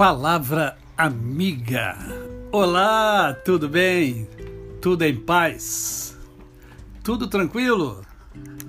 Palavra 0.00 0.78
amiga. 0.96 1.94
Olá, 2.50 3.34
tudo 3.34 3.68
bem? 3.68 4.26
Tudo 4.80 5.02
em 5.02 5.14
paz? 5.14 6.18
Tudo 7.04 7.28
tranquilo? 7.28 8.00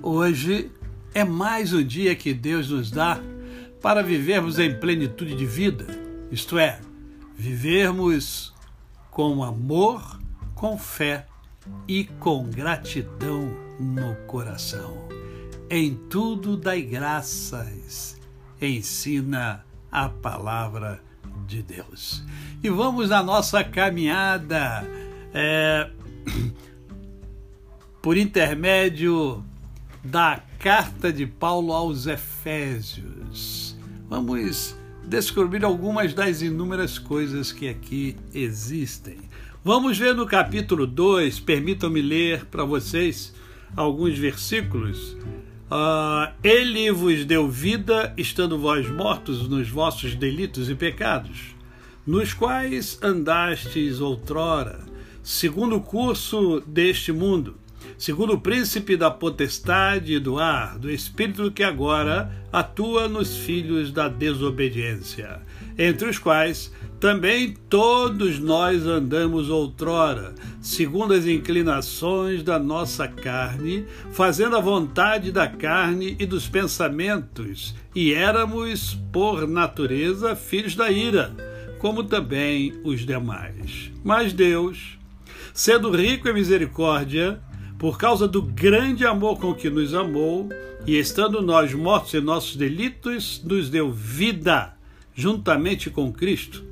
Hoje 0.02 0.70
é 1.14 1.24
mais 1.24 1.72
um 1.72 1.82
dia 1.82 2.14
que 2.14 2.34
Deus 2.34 2.68
nos 2.68 2.90
dá 2.90 3.18
para 3.80 4.02
vivermos 4.02 4.58
em 4.58 4.78
plenitude 4.78 5.34
de 5.34 5.46
vida, 5.46 5.86
isto 6.30 6.58
é, 6.58 6.78
vivermos 7.34 8.52
com 9.10 9.42
amor, 9.42 10.20
com 10.54 10.76
fé 10.76 11.26
e 11.88 12.04
com 12.04 12.44
gratidão 12.44 13.56
no 13.80 14.16
coração. 14.26 15.08
Em 15.70 15.94
tudo 16.10 16.58
dai 16.58 16.82
graças, 16.82 18.20
ensina 18.60 19.64
a 19.90 20.10
palavra 20.10 21.00
de 21.52 21.62
Deus. 21.62 22.24
E 22.62 22.70
vamos 22.70 23.10
na 23.10 23.22
nossa 23.22 23.62
caminhada 23.62 24.86
é, 25.34 25.90
por 28.00 28.16
intermédio 28.16 29.44
da 30.02 30.42
carta 30.58 31.12
de 31.12 31.26
Paulo 31.26 31.72
aos 31.72 32.06
Efésios. 32.06 33.76
Vamos 34.08 34.76
descobrir 35.04 35.64
algumas 35.64 36.14
das 36.14 36.40
inúmeras 36.40 36.98
coisas 36.98 37.52
que 37.52 37.68
aqui 37.68 38.16
existem. 38.32 39.18
Vamos 39.62 39.98
ver 39.98 40.14
no 40.14 40.26
capítulo 40.26 40.86
2, 40.86 41.38
permitam-me 41.40 42.00
ler 42.00 42.46
para 42.46 42.64
vocês 42.64 43.34
alguns 43.76 44.18
versículos. 44.18 45.16
Uh, 45.72 46.30
ele 46.44 46.92
vos 46.92 47.24
deu 47.24 47.48
vida, 47.48 48.12
estando 48.18 48.58
vós 48.58 48.86
mortos 48.90 49.48
nos 49.48 49.70
vossos 49.70 50.14
delitos 50.14 50.68
e 50.68 50.74
pecados, 50.74 51.56
nos 52.06 52.34
quais 52.34 52.98
andastes 53.02 53.98
outrora, 53.98 54.80
segundo 55.22 55.76
o 55.76 55.80
curso 55.80 56.60
deste 56.66 57.10
mundo 57.10 57.54
segundo 57.96 58.34
o 58.34 58.40
príncipe 58.40 58.96
da 58.96 59.10
potestade 59.10 60.18
do 60.18 60.38
ar, 60.38 60.78
do 60.78 60.90
espírito 60.90 61.50
que 61.50 61.62
agora 61.62 62.30
atua 62.52 63.08
nos 63.08 63.36
filhos 63.36 63.90
da 63.92 64.08
desobediência, 64.08 65.40
entre 65.78 66.08
os 66.08 66.18
quais 66.18 66.72
também 67.02 67.56
todos 67.68 68.38
nós 68.38 68.86
andamos 68.86 69.50
outrora, 69.50 70.36
segundo 70.60 71.14
as 71.14 71.26
inclinações 71.26 72.44
da 72.44 72.60
nossa 72.60 73.08
carne, 73.08 73.84
fazendo 74.12 74.56
a 74.56 74.60
vontade 74.60 75.32
da 75.32 75.48
carne 75.48 76.14
e 76.20 76.24
dos 76.24 76.46
pensamentos, 76.46 77.74
e 77.92 78.14
éramos, 78.14 78.96
por 79.12 79.48
natureza, 79.48 80.36
filhos 80.36 80.76
da 80.76 80.92
ira, 80.92 81.34
como 81.80 82.04
também 82.04 82.72
os 82.84 83.04
demais. 83.04 83.90
Mas 84.04 84.32
Deus, 84.32 84.96
sendo 85.52 85.90
rico 85.90 86.28
em 86.28 86.34
misericórdia, 86.34 87.40
por 87.82 87.98
causa 87.98 88.28
do 88.28 88.40
grande 88.40 89.04
amor 89.04 89.40
com 89.40 89.52
que 89.52 89.68
nos 89.68 89.92
amou, 89.92 90.48
e 90.86 90.96
estando 90.96 91.42
nós 91.42 91.74
mortos 91.74 92.14
em 92.14 92.20
nossos 92.20 92.54
delitos, 92.54 93.42
nos 93.44 93.68
deu 93.68 93.90
vida 93.90 94.72
juntamente 95.12 95.90
com 95.90 96.12
Cristo. 96.12 96.62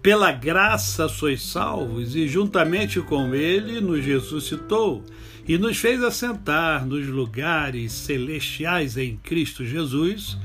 Pela 0.00 0.30
graça 0.30 1.08
sois 1.08 1.42
salvos, 1.42 2.14
e 2.14 2.28
juntamente 2.28 3.00
com 3.00 3.34
Ele 3.34 3.80
nos 3.80 4.04
ressuscitou 4.04 5.02
e 5.48 5.58
nos 5.58 5.78
fez 5.78 6.00
assentar 6.00 6.86
nos 6.86 7.08
lugares 7.08 7.90
celestiais 7.90 8.96
em 8.96 9.16
Cristo 9.16 9.64
Jesus, 9.64 10.38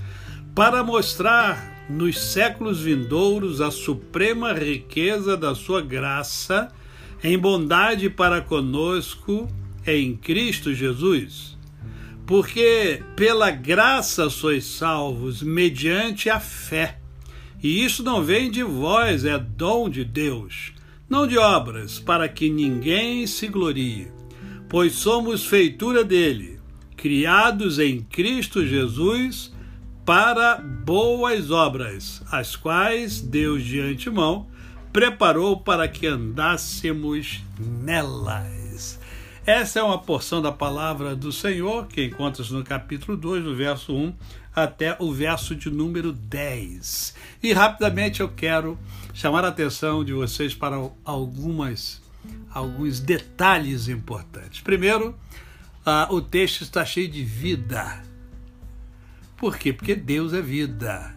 para 0.55 0.83
mostrar 0.83 1.85
nos 1.87 2.19
séculos 2.19 2.81
vindouros 2.81 3.61
a 3.61 3.69
suprema 3.69 4.51
riqueza 4.51 5.37
da 5.37 5.53
Sua 5.53 5.79
graça 5.79 6.73
em 7.23 7.37
bondade 7.37 8.09
para 8.09 8.41
conosco 8.41 9.47
em 9.85 10.15
Cristo 10.15 10.73
Jesus, 10.73 11.57
porque 12.25 13.01
pela 13.15 13.51
graça 13.51 14.29
sois 14.29 14.65
salvos 14.65 15.41
mediante 15.41 16.29
a 16.29 16.39
fé. 16.39 16.99
E 17.61 17.83
isso 17.83 18.03
não 18.03 18.23
vem 18.23 18.49
de 18.49 18.63
vós, 18.63 19.25
é 19.25 19.37
dom 19.37 19.89
de 19.89 20.03
Deus, 20.03 20.73
não 21.09 21.27
de 21.27 21.37
obras, 21.37 21.99
para 21.99 22.27
que 22.27 22.49
ninguém 22.49 23.27
se 23.27 23.47
glorie, 23.47 24.07
pois 24.67 24.93
somos 24.93 25.45
feitura 25.45 26.03
dele, 26.03 26.59
criados 26.95 27.79
em 27.79 28.01
Cristo 28.01 28.65
Jesus 28.65 29.51
para 30.05 30.57
boas 30.57 31.51
obras, 31.51 32.23
as 32.31 32.55
quais 32.55 33.21
Deus 33.21 33.63
de 33.63 33.79
antemão 33.79 34.47
preparou 34.91 35.57
para 35.57 35.87
que 35.87 36.07
andássemos 36.07 37.43
nelas. 37.59 38.60
Essa 39.45 39.79
é 39.79 39.83
uma 39.83 39.97
porção 39.97 40.39
da 40.39 40.51
palavra 40.51 41.15
do 41.15 41.31
Senhor 41.31 41.87
que 41.87 42.05
encontra-se 42.05 42.53
no 42.53 42.63
capítulo 42.63 43.17
2, 43.17 43.43
do 43.43 43.55
verso 43.55 43.91
1 43.91 44.13
até 44.55 44.95
o 44.99 45.11
verso 45.11 45.55
de 45.55 45.67
número 45.71 46.13
10. 46.13 47.15
E 47.41 47.51
rapidamente 47.51 48.19
eu 48.19 48.29
quero 48.29 48.77
chamar 49.15 49.43
a 49.43 49.47
atenção 49.47 50.03
de 50.03 50.13
vocês 50.13 50.53
para 50.53 50.75
algumas 51.03 52.03
alguns 52.51 52.99
detalhes 52.99 53.87
importantes. 53.87 54.61
Primeiro, 54.61 55.17
uh, 55.87 56.13
o 56.13 56.21
texto 56.21 56.61
está 56.61 56.85
cheio 56.85 57.09
de 57.09 57.23
vida. 57.23 58.03
Por 59.35 59.57
quê? 59.57 59.73
Porque 59.73 59.95
Deus 59.95 60.33
é 60.33 60.41
vida. 60.41 61.15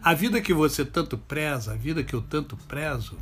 A 0.00 0.14
vida 0.14 0.40
que 0.40 0.54
você 0.54 0.84
tanto 0.84 1.18
preza, 1.18 1.72
a 1.72 1.76
vida 1.76 2.04
que 2.04 2.14
eu 2.14 2.22
tanto 2.22 2.56
prezo, 2.68 3.18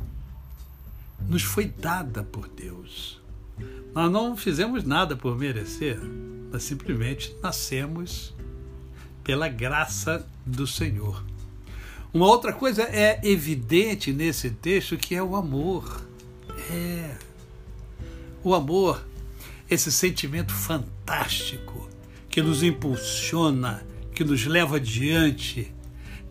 nos 1.27 1.41
foi 1.41 1.65
dada 1.65 2.21
por 2.21 2.47
Deus. 2.47 3.19
Nós 3.93 4.11
não 4.11 4.37
fizemos 4.37 4.83
nada 4.83 5.15
por 5.15 5.37
merecer, 5.37 5.99
nós 6.51 6.63
simplesmente 6.63 7.35
nascemos 7.41 8.33
pela 9.23 9.47
graça 9.47 10.25
do 10.45 10.65
Senhor. 10.65 11.23
Uma 12.13 12.27
outra 12.27 12.53
coisa 12.53 12.83
é 12.83 13.19
evidente 13.23 14.13
nesse 14.13 14.49
texto 14.49 14.97
que 14.97 15.13
é 15.13 15.21
o 15.21 15.35
amor. 15.35 16.01
É. 16.71 17.17
O 18.43 18.55
amor, 18.55 19.05
esse 19.69 19.91
sentimento 19.91 20.53
fantástico 20.53 21.89
que 22.29 22.41
nos 22.41 22.63
impulsiona, 22.63 23.85
que 24.13 24.23
nos 24.23 24.45
leva 24.45 24.77
adiante, 24.77 25.73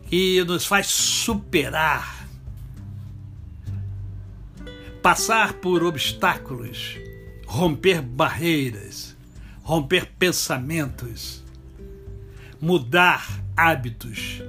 que 0.09 0.43
nos 0.45 0.65
faz 0.65 0.87
superar, 0.87 2.27
passar 5.01 5.53
por 5.53 5.83
obstáculos, 5.83 6.97
romper 7.47 8.01
barreiras, 8.01 9.15
romper 9.63 10.05
pensamentos, 10.19 11.41
mudar 12.59 13.25
hábitos, 13.55 14.43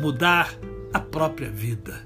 mudar 0.00 0.52
a 0.92 0.98
própria 0.98 1.50
vida. 1.50 2.04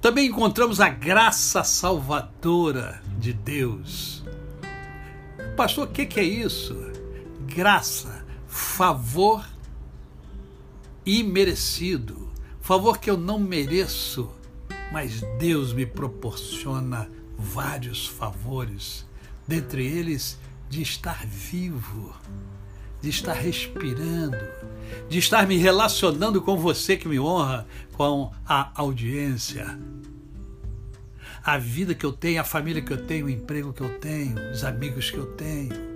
Também 0.00 0.26
encontramos 0.26 0.78
a 0.78 0.90
graça 0.90 1.64
salvadora 1.64 3.02
de 3.18 3.32
Deus. 3.32 4.22
Pastor, 5.56 5.88
o 5.88 5.90
que, 5.90 6.20
é 6.20 6.22
isso? 6.22 6.76
Graça, 7.46 8.26
favor 8.46 9.48
imerecido, 11.06 12.30
favor 12.60 12.98
que 12.98 13.08
eu 13.08 13.16
não 13.16 13.38
mereço, 13.38 14.30
mas 14.92 15.22
Deus 15.38 15.72
me 15.72 15.86
proporciona 15.86 17.08
vários 17.38 18.06
favores, 18.06 19.06
dentre 19.46 19.86
eles 19.86 20.38
de 20.68 20.82
estar 20.82 21.26
vivo, 21.26 22.14
de 23.00 23.10
estar 23.10 23.34
respirando, 23.34 24.36
de 25.08 25.18
estar 25.18 25.46
me 25.46 25.56
relacionando 25.56 26.40
com 26.40 26.56
você 26.56 26.96
que 26.96 27.08
me 27.08 27.18
honra, 27.18 27.66
com 27.92 28.32
a 28.46 28.70
audiência. 28.74 29.78
A 31.42 31.58
vida 31.58 31.94
que 31.94 32.06
eu 32.06 32.12
tenho, 32.12 32.40
a 32.40 32.44
família 32.44 32.80
que 32.80 32.92
eu 32.92 33.06
tenho, 33.06 33.26
o 33.26 33.30
emprego 33.30 33.72
que 33.72 33.82
eu 33.82 33.98
tenho, 33.98 34.50
os 34.50 34.64
amigos 34.64 35.10
que 35.10 35.18
eu 35.18 35.26
tenho. 35.26 35.94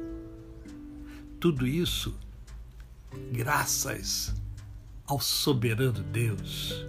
Tudo 1.41 1.67
isso 1.67 2.15
graças 3.33 4.35
ao 5.07 5.19
soberano 5.19 6.03
Deus. 6.03 6.85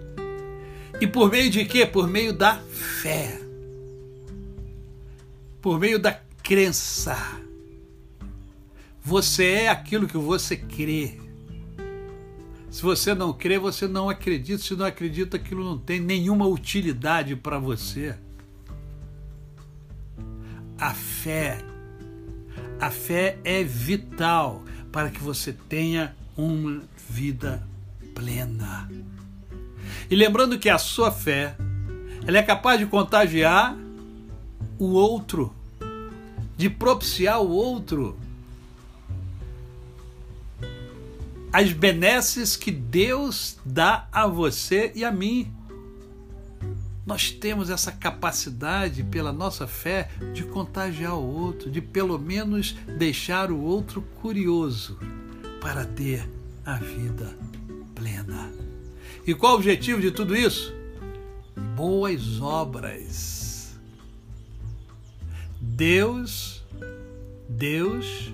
E 1.00 1.08
por 1.08 1.32
meio 1.32 1.50
de 1.50 1.64
quê? 1.64 1.86
Por 1.86 2.08
meio 2.08 2.34
da 2.34 2.60
fé 2.60 3.49
por 5.62 5.80
meio 5.80 6.00
da 6.00 6.14
crença. 6.44 7.18
Você 9.02 9.46
é 9.52 9.70
aquilo 9.70 10.08
que 10.08 10.18
você 10.18 10.56
crê. 10.56 11.20
Se 12.70 12.82
você 12.84 13.16
não 13.16 13.34
crê, 13.34 13.58
você 13.58 13.88
não 13.88 14.10
acredita. 14.10 14.62
Se 14.62 14.76
não 14.76 14.86
acredita, 14.86 15.38
aquilo 15.38 15.64
não 15.64 15.78
tem 15.78 16.00
nenhuma 16.00 16.46
utilidade 16.46 17.36
para 17.36 17.58
você. 17.58 18.16
A 20.78 20.94
fé, 20.94 21.58
a 22.80 22.90
fé 22.90 23.38
é 23.44 23.64
vital 23.64 24.64
para 24.92 25.10
que 25.10 25.22
você 25.22 25.52
tenha 25.52 26.16
uma 26.38 26.82
vida 27.10 27.68
plena. 28.16 28.90
E 30.10 30.16
lembrando 30.16 30.58
que 30.58 30.70
a 30.70 30.78
sua 30.78 31.12
fé, 31.12 31.56
ela 32.26 32.38
é 32.38 32.44
capaz 32.44 32.80
de 32.80 32.86
contagiar 32.86 33.76
o 34.80 34.94
outro, 34.94 35.54
de 36.58 36.70
propiciar 36.70 37.40
o 37.42 37.50
outro 37.50 38.18
as 41.52 41.72
benesses 41.72 42.56
que 42.56 42.72
Deus 42.72 43.58
dá 43.66 44.08
a 44.12 44.28
você 44.28 44.92
e 44.96 45.04
a 45.04 45.12
mim. 45.12 45.52
Nós 47.06 47.32
temos 47.32 47.72
essa 47.72 47.92
capacidade, 47.92 49.04
pela 49.04 49.34
nossa 49.34 49.66
fé, 49.66 50.10
de 50.34 50.44
contagiar 50.44 51.16
o 51.16 51.26
outro, 51.26 51.72
de 51.72 51.82
pelo 51.82 52.20
menos 52.20 52.76
deixar 52.98 53.52
o 53.52 53.60
outro 53.60 54.04
curioso 54.22 55.00
para 55.60 55.86
ter 55.86 56.30
a 56.64 56.76
vida 56.76 57.36
plena. 57.96 58.52
E 59.26 59.34
qual 59.34 59.54
o 59.54 59.56
objetivo 59.56 60.00
de 60.00 60.12
tudo 60.12 60.36
isso? 60.36 60.72
Boas 61.76 62.40
obras. 62.40 63.39
Deus, 65.80 66.62
Deus 67.48 68.34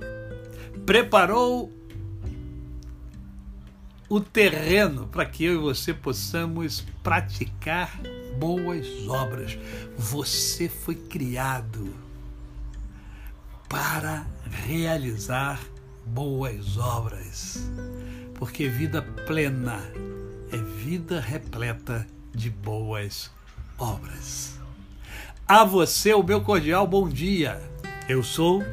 preparou 0.84 1.72
o 4.10 4.20
terreno 4.20 5.06
para 5.06 5.28
que 5.28 5.44
eu 5.44 5.54
e 5.54 5.58
você 5.58 5.94
possamos 5.94 6.84
praticar 7.04 8.02
boas 8.40 8.88
obras. 9.08 9.60
Você 9.96 10.68
foi 10.68 10.96
criado 10.96 11.94
para 13.70 14.26
realizar 14.66 15.62
boas 16.04 16.78
obras, 16.78 17.70
porque 18.34 18.68
vida 18.68 19.04
plena 19.28 19.84
é 20.52 20.58
vida 20.84 21.20
repleta 21.20 22.08
de 22.34 22.50
boas 22.50 23.30
obras. 23.78 24.65
A 25.48 25.64
você 25.64 26.12
o 26.12 26.24
meu 26.24 26.42
cordial 26.42 26.88
bom 26.88 27.08
dia. 27.08 27.62
Eu 28.10 28.24
sou 28.24 28.64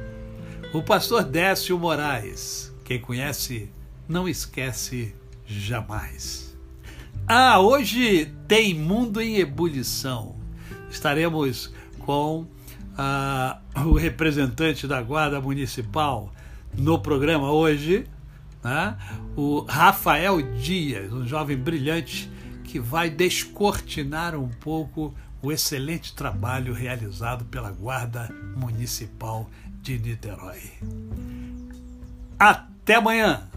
o 0.72 0.82
pastor 0.82 1.22
Décio 1.22 1.78
Moraes. 1.78 2.74
Quem 2.82 2.98
conhece, 2.98 3.68
não 4.08 4.26
esquece 4.26 5.14
jamais. 5.44 6.56
Ah, 7.28 7.60
hoje 7.60 8.32
tem 8.48 8.72
Mundo 8.72 9.20
em 9.20 9.36
Ebulição. 9.36 10.34
Estaremos 10.90 11.70
com 11.98 12.46
ah, 12.96 13.60
o 13.84 13.92
representante 13.92 14.86
da 14.86 15.02
Guarda 15.02 15.42
Municipal 15.42 16.32
no 16.74 16.98
programa 16.98 17.52
hoje, 17.52 18.06
né? 18.64 18.96
o 19.36 19.60
Rafael 19.68 20.40
Dias, 20.40 21.12
um 21.12 21.26
jovem 21.26 21.58
brilhante 21.58 22.32
que 22.64 22.80
vai 22.80 23.10
descortinar 23.10 24.34
um 24.34 24.48
pouco 24.48 25.14
o 25.42 25.50
excelente 25.50 26.14
trabalho 26.14 26.72
realizado 26.72 27.44
pela 27.46 27.70
Guarda 27.70 28.28
Municipal 28.56 29.50
de 29.82 29.98
Niterói. 29.98 30.62
Até 32.38 32.94
amanhã! 32.94 33.48